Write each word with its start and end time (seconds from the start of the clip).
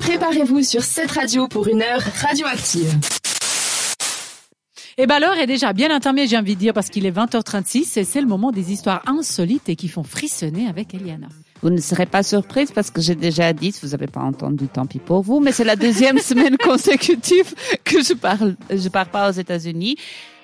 Préparez-vous 0.00 0.62
sur 0.62 0.82
cette 0.82 1.10
radio 1.10 1.48
pour 1.48 1.68
une 1.68 1.82
heure 1.82 2.02
radioactive. 2.20 2.92
Et 4.98 5.06
ben 5.06 5.20
l'heure 5.20 5.38
est 5.38 5.46
déjà 5.46 5.72
bien 5.72 5.94
entamée, 5.94 6.26
j'ai 6.26 6.36
envie 6.36 6.54
de 6.54 6.60
dire, 6.60 6.74
parce 6.74 6.88
qu'il 6.88 7.06
est 7.06 7.10
20h36 7.16 7.98
et 7.98 8.04
c'est 8.04 8.20
le 8.20 8.26
moment 8.26 8.50
des 8.50 8.72
histoires 8.72 9.02
insolites 9.06 9.68
et 9.68 9.76
qui 9.76 9.88
font 9.88 10.02
frissonner 10.02 10.66
avec 10.68 10.94
Eliana. 10.94 11.28
Vous 11.62 11.70
ne 11.70 11.80
serez 11.80 12.06
pas 12.06 12.22
surprise 12.22 12.72
parce 12.72 12.90
que 12.90 13.00
j'ai 13.00 13.14
déjà 13.14 13.52
dit, 13.52 13.72
si 13.72 13.86
vous 13.86 13.92
n'avez 13.92 14.08
pas 14.08 14.20
entendu, 14.20 14.66
tant 14.66 14.84
pis 14.84 14.98
pour 14.98 15.22
vous, 15.22 15.40
mais 15.40 15.52
c'est 15.52 15.64
la 15.64 15.76
deuxième 15.76 16.18
semaine 16.20 16.58
consécutive 16.58 17.54
que 17.84 18.02
je 18.02 18.14
parle, 18.14 18.56
je 18.68 18.88
pars 18.88 19.08
pas 19.08 19.30
aux 19.30 19.32
États-Unis. 19.32 19.96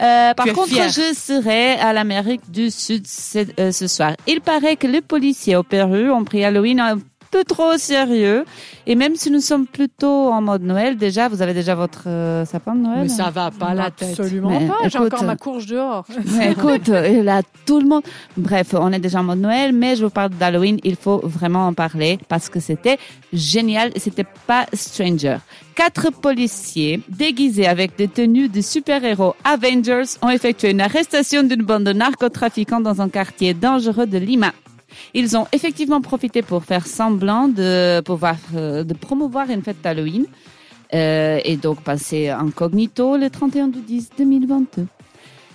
Euh, 0.00 0.34
par 0.34 0.46
contre, 0.46 0.68
fière. 0.68 0.88
je 0.88 1.14
serai 1.14 1.74
à 1.74 1.92
l'Amérique 1.92 2.50
du 2.50 2.70
Sud 2.70 3.06
ce, 3.06 3.46
euh, 3.60 3.70
ce 3.70 3.86
soir. 3.86 4.14
Il 4.26 4.40
paraît 4.40 4.74
que 4.74 4.88
les 4.88 5.00
policiers 5.00 5.54
au 5.54 5.62
Pérou 5.62 6.10
ont 6.10 6.24
pris 6.24 6.44
Halloween 6.44 6.80
un 6.80 6.98
peu 7.34 7.42
trop 7.42 7.74
au 7.74 7.78
sérieux. 7.78 8.44
Et 8.86 8.94
même 8.94 9.16
si 9.16 9.28
nous 9.28 9.40
sommes 9.40 9.66
plutôt 9.66 10.28
en 10.30 10.40
mode 10.40 10.62
Noël, 10.62 10.96
déjà, 10.96 11.26
vous 11.26 11.42
avez 11.42 11.52
déjà 11.52 11.74
votre 11.74 12.04
euh, 12.06 12.44
sapin 12.44 12.76
de 12.76 12.82
Noël 12.82 13.02
Mais 13.02 13.08
ça 13.08 13.30
va 13.30 13.50
pas 13.50 13.74
la 13.74 13.90
tête. 13.90 14.20
Absolument 14.20 14.50
Mais 14.50 14.68
pas. 14.68 14.88
J'ai 14.88 14.98
encore 14.98 15.24
ma 15.24 15.34
courge 15.36 15.66
dehors. 15.66 16.06
Mais 16.36 16.52
écoute, 16.52 16.88
et 16.90 17.24
là, 17.24 17.42
tout 17.66 17.80
le 17.80 17.88
monde. 17.88 18.04
Bref, 18.36 18.74
on 18.78 18.92
est 18.92 19.00
déjà 19.00 19.18
en 19.18 19.24
mode 19.24 19.40
Noël, 19.40 19.72
mais 19.72 19.96
je 19.96 20.04
vous 20.04 20.10
parle 20.10 20.30
d'Halloween. 20.30 20.78
Il 20.84 20.94
faut 20.94 21.20
vraiment 21.24 21.66
en 21.66 21.74
parler 21.74 22.20
parce 22.28 22.48
que 22.48 22.60
c'était 22.60 22.98
génial. 23.32 23.90
et 23.96 23.98
C'était 23.98 24.26
pas 24.46 24.66
Stranger. 24.72 25.38
Quatre 25.74 26.12
policiers 26.12 27.00
déguisés 27.08 27.66
avec 27.66 27.96
des 27.96 28.06
tenues 28.06 28.48
de 28.48 28.60
super-héros 28.60 29.34
Avengers 29.42 30.04
ont 30.22 30.30
effectué 30.30 30.70
une 30.70 30.80
arrestation 30.80 31.42
d'une 31.42 31.62
bande 31.62 31.82
de 31.82 31.92
narcotrafiquants 31.92 32.80
dans 32.80 33.00
un 33.02 33.08
quartier 33.08 33.54
dangereux 33.54 34.06
de 34.06 34.18
Lima. 34.18 34.52
Ils 35.14 35.36
ont 35.36 35.46
effectivement 35.52 36.00
profité 36.00 36.42
pour 36.42 36.64
faire 36.64 36.86
semblant 36.86 37.48
de 37.48 38.00
pouvoir 38.00 38.36
euh, 38.54 38.84
de 38.84 38.94
promouvoir 38.94 39.50
une 39.50 39.62
fête 39.62 39.80
d'Halloween 39.82 40.26
euh, 40.94 41.40
et 41.44 41.56
donc 41.56 41.80
passer 41.82 42.28
incognito 42.28 43.16
le 43.16 43.30
31 43.30 43.68
du 43.68 43.80
10 43.80 44.10
2022. 44.18 44.86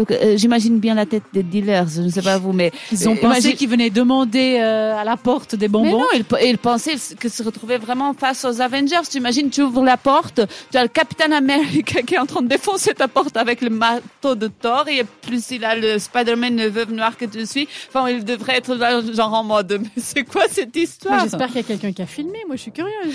Donc, 0.00 0.10
euh, 0.12 0.34
j'imagine 0.38 0.78
bien 0.78 0.94
la 0.94 1.04
tête 1.04 1.24
des 1.34 1.42
dealers, 1.42 1.86
je 1.88 2.00
ne 2.00 2.08
sais 2.08 2.22
pas 2.22 2.38
vous, 2.38 2.54
mais 2.54 2.72
Ils 2.90 3.06
ont 3.06 3.12
euh, 3.12 3.16
pensé 3.16 3.40
imagine- 3.40 3.52
qu'ils 3.56 3.68
venaient 3.68 3.90
demander 3.90 4.56
euh, 4.58 4.96
à 4.96 5.04
la 5.04 5.18
porte 5.18 5.54
des 5.54 5.66
Mais 5.66 5.72
bonbons. 5.72 6.00
non, 6.00 6.06
ils, 6.14 6.24
ils 6.46 6.56
pensaient 6.56 6.94
que 7.18 7.28
se 7.28 7.42
retrouvaient 7.42 7.76
vraiment 7.76 8.14
face 8.14 8.46
aux 8.46 8.62
Avengers. 8.62 9.02
Tu 9.10 9.18
imagines, 9.18 9.50
tu 9.50 9.60
ouvres 9.62 9.84
la 9.84 9.98
porte, 9.98 10.40
tu 10.72 10.78
as 10.78 10.82
le 10.82 10.88
Captain 10.88 11.32
America 11.32 12.00
qui 12.06 12.14
est 12.14 12.18
en 12.18 12.24
train 12.24 12.40
de 12.40 12.48
défoncer 12.48 12.94
ta 12.94 13.08
porte 13.08 13.36
avec 13.36 13.60
le 13.60 13.68
marteau 13.68 14.34
de 14.34 14.46
Thor 14.46 14.86
et 14.88 15.04
plus 15.20 15.50
il 15.50 15.64
a 15.66 15.76
le 15.76 15.98
Spider-Man, 15.98 16.56
le 16.56 16.68
veuve 16.70 16.92
noir 16.94 17.18
que 17.18 17.26
tu 17.26 17.44
suis. 17.44 17.68
Enfin, 17.88 18.08
il 18.08 18.24
devrait 18.24 18.56
être 18.56 18.74
là, 18.74 19.02
genre 19.14 19.34
en 19.34 19.44
mode, 19.44 19.80
mais 19.96 20.02
c'est 20.02 20.24
quoi 20.24 20.44
cette 20.50 20.74
histoire? 20.76 21.20
J'espère 21.24 21.48
qu'il 21.48 21.56
y 21.56 21.60
a 21.60 21.62
quelqu'un 21.64 21.92
qui 21.92 22.00
a 22.00 22.06
filmé. 22.06 22.38
Moi, 22.46 22.56
je 22.56 22.62
suis 22.62 22.72
curieuse. 22.72 23.14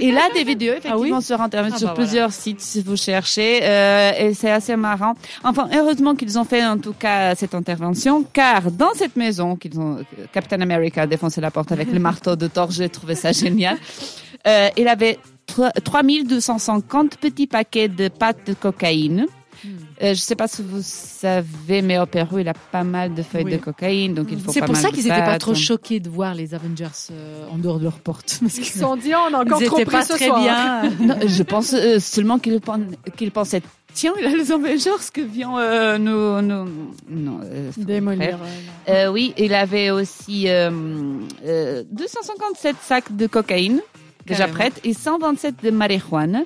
Il 0.00 0.16
a 0.16 0.30
des 0.34 0.44
vidéos 0.44 0.72
effectivement 0.72 1.16
Ah 1.16 1.18
oui 1.18 1.22
sur 1.22 1.40
internet, 1.42 1.72
Ah 1.74 1.78
sur 1.78 1.88
bah 1.88 1.94
plusieurs 1.94 2.32
sites 2.32 2.60
si 2.62 2.80
vous 2.82 2.96
cherchez, 2.96 3.60
euh, 3.62 4.12
et 4.18 4.32
c'est 4.34 4.50
assez 4.50 4.76
marrant. 4.76 5.14
Enfin, 5.44 5.68
heureusement 5.76 6.14
qu'ils 6.24 6.38
ont 6.38 6.44
fait 6.44 6.64
en 6.64 6.78
tout 6.78 6.92
cas 6.92 7.34
cette 7.34 7.54
intervention, 7.54 8.24
car 8.32 8.70
dans 8.70 8.94
cette 8.94 9.16
maison 9.16 9.56
qu'ils 9.56 9.78
ont, 9.80 9.98
Captain 10.32 10.60
America 10.60 11.02
a 11.02 11.06
défoncé 11.06 11.40
la 11.40 11.50
porte 11.50 11.72
avec 11.72 11.90
le 11.92 11.98
marteau 12.08 12.36
de 12.36 12.46
Thor, 12.46 12.70
j'ai 12.70 12.88
trouvé 12.88 13.14
ça 13.16 13.32
génial. 13.32 13.76
Euh, 14.46 14.68
il 14.76 14.86
avait 14.88 15.18
tro- 15.46 15.70
3250 15.84 17.16
petits 17.16 17.46
paquets 17.46 17.88
de 17.88 18.08
pâtes 18.08 18.46
de 18.46 18.54
cocaïne. 18.54 19.26
Euh, 20.02 20.14
je 20.14 20.20
sais 20.20 20.34
pas 20.34 20.48
si 20.48 20.62
vous 20.62 20.80
savez, 20.82 21.80
mais 21.82 21.98
au 21.98 22.06
Pérou, 22.06 22.38
il 22.40 22.48
a 22.48 22.54
pas 22.54 22.82
mal 22.82 23.14
de 23.14 23.22
feuilles 23.22 23.44
Oui. 23.44 23.52
de 23.52 23.56
cocaïne, 23.58 24.14
donc 24.14 24.28
il 24.32 24.40
faut 24.40 24.50
C'est 24.50 24.60
pour 24.60 24.72
mal 24.72 24.82
ça 24.82 24.90
qu'ils 24.90 25.06
étaient 25.06 25.14
pas 25.24 25.38
trop 25.38 25.54
choqués 25.54 26.00
de 26.00 26.08
voir 26.10 26.34
les 26.34 26.54
Avengers 26.54 26.86
euh, 27.12 27.46
en 27.52 27.56
dehors 27.58 27.78
de 27.78 27.84
leur 27.84 27.98
porte. 28.00 28.38
Parce 28.40 28.56
Ils 28.56 28.62
qu'ils 28.64 28.72
se 28.72 28.78
sont 28.80 28.96
dit, 28.96 29.12
oh, 29.14 29.28
on 29.30 29.34
a 29.34 29.42
encore 29.42 29.62
ils 29.62 29.66
trop 29.66 29.76
pris 29.76 29.84
pas 29.84 30.02
ce 30.02 30.14
très 30.14 30.26
soir. 30.26 30.40
bien. 30.40 30.90
Non, 31.00 31.16
je 31.24 31.42
pense 31.44 31.72
euh, 31.74 31.98
seulement 32.00 32.38
qu'il 32.38 32.60
pen- 32.60 32.96
qu'il 33.16 33.30
pensait 33.30 33.62
tiens 33.94 34.12
il 34.18 34.26
a 34.26 34.30
les 34.30 34.50
Avengers 34.50 34.90
que 35.12 35.20
vient 35.20 35.58
euh, 35.58 35.98
nous 35.98 36.40
nous 36.40 36.68
non 37.10 37.40
euh, 37.44 37.70
Démolir. 37.76 38.38
Euh, 38.88 39.08
oui 39.12 39.34
il 39.36 39.52
avait 39.54 39.90
aussi 39.90 40.48
euh, 40.48 40.70
euh, 41.44 41.84
257 41.92 42.76
sacs 42.82 43.14
de 43.14 43.26
cocaïne 43.26 43.80
déjà 44.26 44.46
prêtes 44.48 44.80
et 44.84 44.94
127 44.94 45.56
de 45.62 45.70
marijuana 45.70 46.40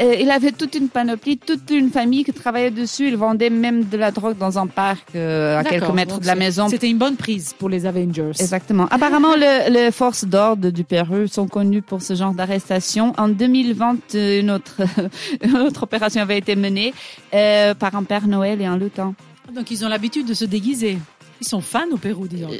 Euh, 0.00 0.14
il 0.20 0.30
avait 0.30 0.52
toute 0.52 0.74
une 0.76 0.88
panoplie 0.88 1.38
toute 1.38 1.70
une 1.70 1.90
famille 1.90 2.22
qui 2.22 2.32
travaillait 2.32 2.70
dessus 2.70 3.08
il 3.08 3.16
vendait 3.16 3.50
même 3.50 3.84
de 3.84 3.96
la 3.96 4.12
drogue 4.12 4.38
dans 4.38 4.56
un 4.56 4.68
parc 4.68 5.08
euh, 5.16 5.58
à 5.58 5.64
quelques 5.64 5.88
mètres 5.90 6.20
de 6.20 6.26
la 6.26 6.36
maison 6.36 6.68
C'était 6.68 6.88
une 6.88 6.98
bonne 6.98 7.16
prise 7.16 7.52
pour 7.58 7.68
les 7.68 7.84
Avengers. 7.84 8.30
Exactement. 8.38 8.86
Apparemment, 8.90 9.34
le- 9.34 9.70
les 9.72 9.90
forces 9.90 10.24
d'ordre 10.24 10.70
du 10.70 10.84
Pérou 10.84 11.26
sont 11.26 11.48
connues 11.48 11.82
pour 11.82 12.00
ce 12.02 12.14
genre 12.14 12.32
d'arrestation. 12.32 13.12
En 13.18 13.28
2020, 13.28 13.96
euh, 14.14 14.40
une 14.40 14.50
autre, 14.52 14.76
une 15.42 15.56
autre 15.56 15.82
opération 15.82 16.20
avait 16.22 16.38
été 16.38 16.54
menée 16.54 16.94
euh, 17.34 17.74
par 17.74 17.94
un 17.96 18.04
Père 18.04 18.28
Noël 18.28 18.60
et 18.62 18.66
un 18.66 18.76
lutin. 18.78 19.14
Donc 19.52 19.70
ils 19.72 19.84
ont 19.84 19.88
l'habitude 19.88 20.26
de 20.26 20.34
se 20.34 20.44
déguiser. 20.44 20.98
Ils 21.40 21.46
sont 21.48 21.60
fans 21.60 21.90
au 21.92 21.96
Pérou, 21.96 22.28
disons. 22.28 22.50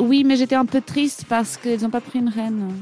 Oui, 0.00 0.22
mais 0.24 0.36
j'étais 0.36 0.54
un 0.54 0.66
peu 0.66 0.80
triste 0.82 1.24
parce 1.28 1.56
qu'ils 1.56 1.80
n'ont 1.82 1.90
pas 1.90 2.00
pris 2.02 2.18
une 2.18 2.28
reine. 2.28 2.72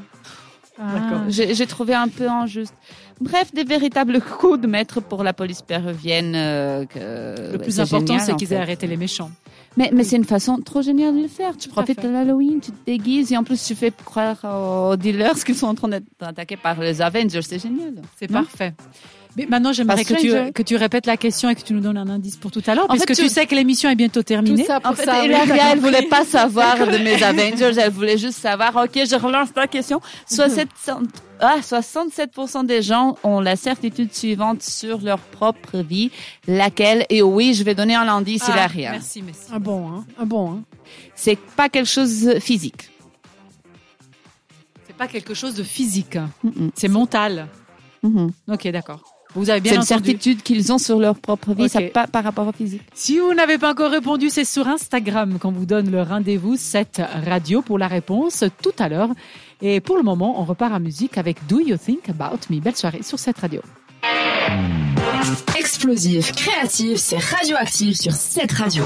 J'ai 1.28 1.54
j'ai 1.54 1.66
trouvé 1.66 1.94
un 1.94 2.08
peu 2.08 2.28
injuste. 2.28 2.74
Bref, 3.20 3.52
des 3.54 3.64
véritables 3.64 4.20
coups 4.20 4.60
de 4.60 4.66
maître 4.66 5.00
pour 5.00 5.24
la 5.24 5.32
police 5.32 5.62
péruvienne. 5.62 6.34
euh, 6.36 6.84
que- 6.84 7.52
Le 7.52 7.58
plus 7.58 7.80
important, 7.80 8.18
c'est 8.18 8.36
qu'ils 8.36 8.52
aient 8.52 8.56
arrêté 8.58 8.86
les 8.86 8.96
méchants. 8.98 9.30
Mais, 9.78 9.90
mais 9.92 10.04
c'est 10.04 10.16
une 10.16 10.24
façon 10.24 10.58
trop 10.58 10.80
géniale 10.82 11.14
de 11.16 11.22
le 11.22 11.28
faire. 11.28 11.56
Tu 11.56 11.68
profites 11.68 12.02
de 12.02 12.08
l'Halloween, 12.08 12.60
tu 12.60 12.70
te 12.72 12.86
déguises 12.86 13.32
et 13.32 13.36
en 13.36 13.44
plus 13.44 13.62
tu 13.62 13.74
fais 13.74 13.92
croire 14.04 14.36
aux 14.90 14.96
dealers 14.96 15.34
qu'ils 15.44 15.54
sont 15.54 15.66
en 15.66 15.74
train 15.74 15.88
d'être 15.88 16.06
attaqués 16.20 16.56
par 16.56 16.80
les 16.80 17.02
Avengers. 17.02 17.42
C'est 17.42 17.58
génial. 17.62 17.94
C'est 18.18 18.30
parfait. 18.30 18.74
Mais 19.36 19.44
maintenant, 19.44 19.70
j'aimerais 19.74 20.02
que 20.02 20.14
tu, 20.14 20.52
que 20.64 20.74
répètes 20.78 21.04
la 21.04 21.18
question 21.18 21.50
et 21.50 21.54
que 21.54 21.60
tu 21.60 21.74
nous 21.74 21.80
donnes 21.80 21.98
un 21.98 22.08
indice 22.08 22.38
pour 22.38 22.50
tout 22.50 22.62
à 22.66 22.74
l'heure, 22.74 22.88
puisque 22.88 23.08
fait, 23.08 23.14
tu 23.16 23.22
tu- 23.24 23.28
sais 23.28 23.44
que 23.44 23.54
l'émission 23.54 23.90
est 23.90 23.94
bientôt 23.94 24.22
terminée. 24.22 24.62
Tout 24.62 24.66
ça 24.66 24.80
pour 24.80 24.92
En 24.92 24.94
fait, 24.94 25.04
ça. 25.04 25.20
oui, 25.22 25.30
elle 25.70 25.78
voulait 25.78 26.08
pas 26.08 26.24
savoir 26.24 26.78
de 26.78 26.96
mes 26.96 27.22
Avengers. 27.22 27.78
Elle 27.78 27.90
voulait 27.90 28.16
juste 28.16 28.38
savoir, 28.38 28.74
OK, 28.76 28.92
je 28.94 29.14
relance 29.14 29.50
la 29.54 29.66
question. 29.66 30.00
67, 30.26 30.68
ah, 31.40 31.56
67% 31.60 32.66
des 32.66 32.82
gens 32.82 33.16
ont 33.22 33.40
la 33.40 33.56
certitude 33.56 34.12
suivante 34.14 34.62
sur 34.62 35.00
leur 35.00 35.18
propre 35.18 35.78
vie. 35.78 36.10
Laquelle? 36.46 37.04
Et 37.10 37.22
oui, 37.22 37.54
je 37.54 37.62
vais 37.64 37.74
donner 37.74 37.94
un 37.94 38.08
indice, 38.08 38.44
Ah, 38.46 38.52
Hilaria. 38.52 38.90
Merci, 38.92 39.22
merci. 39.22 39.52
Un 39.52 39.58
bon, 39.60 39.88
hein? 39.90 40.04
Un 40.18 40.24
bon, 40.26 40.52
hein? 40.52 40.62
C'est 41.14 41.36
pas 41.38 41.68
quelque 41.68 41.88
chose 41.88 42.22
de 42.22 42.38
physique. 42.38 42.90
C'est 44.86 44.96
pas 44.96 45.08
quelque 45.08 45.34
chose 45.34 45.54
de 45.54 45.62
physique. 45.62 46.18
C'est 46.74 46.88
mental. 46.88 47.48
Mhm. 48.02 48.30
Ok, 48.48 48.68
d'accord. 48.68 49.02
Vous 49.36 49.50
avez 49.50 49.60
bien 49.60 49.72
C'est 49.72 49.76
une 49.76 49.82
certitude 49.84 50.42
qu'ils 50.42 50.72
ont 50.72 50.78
sur 50.78 50.98
leur 50.98 51.14
propre 51.18 51.54
vie, 51.54 51.64
Ok. 51.64 51.70
ça 51.70 51.80
pas 51.82 52.06
par 52.06 52.24
rapport 52.24 52.48
au 52.48 52.52
physique. 52.52 52.82
Si 52.94 53.18
vous 53.18 53.34
n'avez 53.34 53.58
pas 53.58 53.70
encore 53.72 53.90
répondu, 53.90 54.30
c'est 54.30 54.44
sur 54.44 54.66
Instagram 54.66 55.38
qu'on 55.38 55.52
vous 55.52 55.66
donne 55.66 55.90
le 55.90 56.02
rendez-vous, 56.02 56.56
cette 56.56 57.00
radio 57.26 57.62
pour 57.62 57.78
la 57.78 57.86
réponse 57.86 58.44
tout 58.62 58.72
à 58.78 58.88
l'heure. 58.88 59.10
Et 59.62 59.80
pour 59.80 59.96
le 59.96 60.02
moment, 60.02 60.40
on 60.40 60.44
repart 60.44 60.72
à 60.74 60.78
musique 60.78 61.18
avec 61.18 61.46
Do 61.46 61.60
You 61.60 61.76
Think 61.76 62.08
About 62.08 62.38
Me? 62.50 62.60
Belle 62.60 62.76
soirée 62.76 63.02
sur 63.02 63.18
cette 63.18 63.38
radio. 63.38 63.60
Explosif, 65.58 66.32
créatif, 66.32 66.96
c'est 66.98 67.18
radioactif 67.18 67.96
sur 67.96 68.12
cette 68.12 68.52
radio. 68.52 68.84